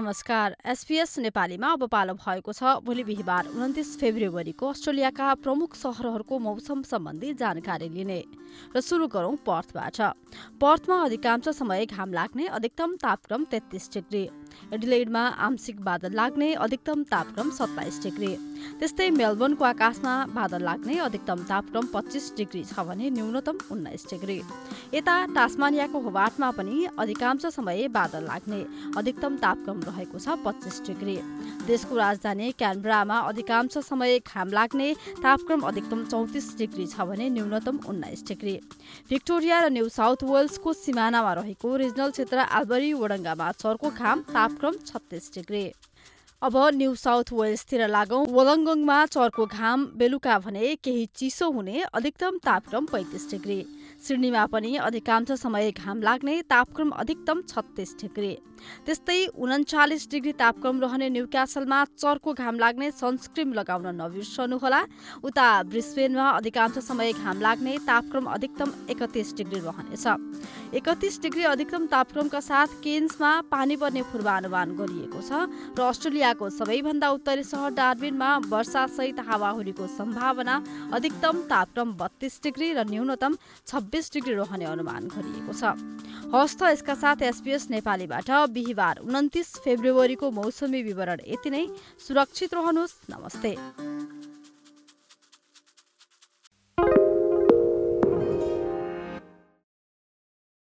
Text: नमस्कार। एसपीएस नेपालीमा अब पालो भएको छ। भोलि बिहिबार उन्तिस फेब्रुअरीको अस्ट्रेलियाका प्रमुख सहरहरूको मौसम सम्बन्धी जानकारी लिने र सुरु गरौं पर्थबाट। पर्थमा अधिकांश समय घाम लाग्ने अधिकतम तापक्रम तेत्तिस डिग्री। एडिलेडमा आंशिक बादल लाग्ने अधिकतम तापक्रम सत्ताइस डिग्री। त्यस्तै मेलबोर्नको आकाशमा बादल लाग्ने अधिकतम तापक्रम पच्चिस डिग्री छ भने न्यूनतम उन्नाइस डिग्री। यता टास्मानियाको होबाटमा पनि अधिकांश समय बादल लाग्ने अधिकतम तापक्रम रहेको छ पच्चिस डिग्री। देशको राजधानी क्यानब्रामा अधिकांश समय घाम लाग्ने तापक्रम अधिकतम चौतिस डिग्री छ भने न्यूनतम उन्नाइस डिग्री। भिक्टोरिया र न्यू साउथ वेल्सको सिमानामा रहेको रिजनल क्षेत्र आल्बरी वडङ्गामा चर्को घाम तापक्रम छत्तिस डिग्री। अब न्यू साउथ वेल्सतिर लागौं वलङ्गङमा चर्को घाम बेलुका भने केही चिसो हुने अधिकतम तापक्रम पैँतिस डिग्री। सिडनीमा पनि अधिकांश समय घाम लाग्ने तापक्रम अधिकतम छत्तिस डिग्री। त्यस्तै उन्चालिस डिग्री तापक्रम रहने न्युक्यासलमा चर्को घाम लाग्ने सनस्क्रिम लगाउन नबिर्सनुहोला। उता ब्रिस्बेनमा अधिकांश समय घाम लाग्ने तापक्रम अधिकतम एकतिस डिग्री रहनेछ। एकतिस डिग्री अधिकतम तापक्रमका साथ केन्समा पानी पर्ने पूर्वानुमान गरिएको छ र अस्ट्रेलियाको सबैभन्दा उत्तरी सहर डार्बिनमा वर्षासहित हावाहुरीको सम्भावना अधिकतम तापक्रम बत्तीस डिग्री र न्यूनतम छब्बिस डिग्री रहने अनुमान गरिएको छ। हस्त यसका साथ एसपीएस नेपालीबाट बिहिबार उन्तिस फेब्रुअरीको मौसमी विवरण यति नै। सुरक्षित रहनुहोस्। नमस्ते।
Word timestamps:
नमस्कार। 0.00 0.54
एसपीएस 0.64 1.18
नेपालीमा 1.18 1.68
अब 1.72 1.84
पालो 1.92 2.12
भएको 2.16 2.52
छ। 2.52 2.80
भोलि 2.80 3.04
बिहिबार 3.04 3.46
उन्तिस 3.52 4.00
फेब्रुअरीको 4.00 4.66
अस्ट्रेलियाका 4.66 5.34
प्रमुख 5.44 5.74
सहरहरूको 5.76 6.38
मौसम 6.40 6.82
सम्बन्धी 6.88 7.32
जानकारी 7.36 7.88
लिने 7.90 8.20
र 8.72 8.80
सुरु 8.80 9.06
गरौं 9.12 9.36
पर्थबाट। 9.44 10.00
पर्थमा 10.56 10.96
अधिकांश 11.04 11.48
समय 11.52 11.86
घाम 11.86 12.12
लाग्ने 12.12 12.46
अधिकतम 12.48 12.96
तापक्रम 12.96 13.44
तेत्तिस 13.44 13.92
डिग्री। 13.92 14.24
एडिलेडमा 14.72 15.24
आंशिक 15.46 15.80
बादल 15.84 16.12
लाग्ने 16.14 16.52
अधिकतम 16.66 17.02
तापक्रम 17.10 17.50
सत्ताइस 17.50 18.02
डिग्री। 18.02 18.32
त्यस्तै 18.80 19.08
मेलबोर्नको 19.10 19.64
आकाशमा 19.64 20.14
बादल 20.34 20.62
लाग्ने 20.62 20.98
अधिकतम 21.00 21.42
तापक्रम 21.48 21.86
पच्चिस 21.94 22.24
डिग्री 22.36 22.62
छ 22.64 22.84
भने 22.88 23.10
न्यूनतम 23.10 23.58
उन्नाइस 23.70 24.06
डिग्री। 24.10 24.38
यता 24.94 25.14
टास्मानियाको 25.34 25.98
होबाटमा 26.00 26.50
पनि 26.58 26.84
अधिकांश 26.98 27.46
समय 27.50 27.88
बादल 27.90 28.24
लाग्ने 28.26 28.60
अधिकतम 28.98 29.36
तापक्रम 29.38 29.80
रहेको 29.88 30.18
छ 30.18 30.36
पच्चिस 30.44 30.80
डिग्री। 30.86 31.16
देशको 31.66 31.96
राजधानी 31.96 32.50
क्यानब्रामा 32.58 33.18
अधिकांश 33.30 33.78
समय 33.80 34.18
घाम 34.20 34.48
लाग्ने 34.52 34.92
तापक्रम 35.22 35.60
अधिकतम 35.70 36.04
चौतिस 36.06 36.46
डिग्री 36.58 36.86
छ 36.86 37.08
भने 37.08 37.28
न्यूनतम 37.30 37.80
उन्नाइस 37.88 38.24
डिग्री। 38.28 38.54
भिक्टोरिया 39.10 39.60
र 39.60 39.68
न्यू 39.70 39.88
साउथ 39.90 40.24
वेल्सको 40.24 40.72
सिमानामा 40.74 41.32
रहेको 41.34 41.76
रिजनल 41.76 42.10
क्षेत्र 42.10 42.38
आल्बरी 42.50 42.92
वडङ्गामा 42.94 43.50
चर्को 43.56 43.90
घाम 43.90 44.22
तापक्रम 44.40 44.76
छत्तिस 44.86 45.24
डिग्री। 45.34 45.62
अब 46.42 46.56
न्यू 46.74 46.94
साउथ 46.96 47.32
वेल्सतिर 47.36 47.86
लागौं 47.86 48.20
वलङ्गङमा 48.32 48.98
चर्को 49.06 49.44
घाम 49.46 49.84
बेलुका 50.00 50.38
भने 50.40 50.74
केही 50.80 51.04
चिसो 51.12 51.50
हुने 51.52 51.82
अधिकतम 51.92 52.38
तापक्रम 52.40 52.86
पैँतिस 52.88 53.30
डिग्री। 53.30 53.60
सिडनीमा 54.00 54.44
पनि 54.48 54.76
अधिकांश 54.80 55.32
समय 55.36 55.70
घाम 55.72 56.00
लाग्ने 56.02 56.40
तापक्रम 56.48 56.90
अधिकतम 56.96 57.42
छत्तिस 57.44 57.92
डिग्री। 58.00 58.32
त्यस्तै 58.86 59.18
उन्चालिस 59.36 60.08
डिग्री 60.10 60.32
तापक्रम 60.32 60.80
रहने 60.80 61.08
न्युक्यासलमा 61.10 61.84
चर्को 61.92 62.32
घाम 62.34 62.58
लाग्ने 62.58 62.90
सनस्क्रिम 62.92 63.52
लगाउन 63.52 63.86
नबिर्सनुहोला। 64.00 64.80
उता 65.20 65.48
ब्रिस्बेनमा 65.68 66.28
अधिकांश 66.30 66.78
समय 66.80 67.12
घाम 67.12 67.40
लाग्ने 67.40 67.76
तापक्रम 67.84 68.24
अधिकतम 68.32 68.72
एकतिस 68.90 69.36
डिग्री 69.36 69.60
रहनेछ। 69.60 70.06
एकतिस 70.74 71.20
डिग्री 71.22 71.44
अधिकतम 71.52 71.86
तापक्रमका 71.92 72.40
साथ 72.40 72.80
केन्समा 72.80 73.30
पानी 73.52 73.76
पर्ने 73.76 74.02
पूर्वानुमान 74.08 74.76
गरिएको 74.76 75.20
छ 75.20 75.44
र 75.76 75.92
अस्ट्रेलियाको 76.30 76.46
सबैभन्दा 76.48 77.08
उत्तरी 77.10 77.42
सहर 77.42 77.70
डार्बिनमा 77.74 78.30
वर्षासहित 78.46 79.18
हावाहुरीको 79.20 79.86
सम्भावना 79.88 80.54
अधिकतम 80.94 81.36
तापक्रम 81.50 81.88
बत्तीस 81.98 82.34
डिग्री 82.42 82.68
र 82.72 82.86
न्यूनतम 82.86 83.32
छब्बिस 83.66 84.12
डिग्री 84.14 84.34
रहने 84.38 84.64
अनुमान 84.64 85.10
गरिएको 85.10 85.52
छ। 85.52 85.74
हस्त 86.30 86.62
यसका 86.62 86.94
साथ 86.94 87.22
एसपीएस 87.24 87.70
नेपालीबाट 87.70 88.30
बिहिबार 88.54 89.02
उन्तिस 89.02 89.48
फेब्रुअरीको 89.58 90.30
मौसमी 90.30 90.82
विवरण 90.86 91.18
यति 91.26 91.50
नै। 91.50 91.66
सुरक्षित 91.98 92.54
रहनुहोस्। 92.54 92.94
नमस्ते। 93.10 94.09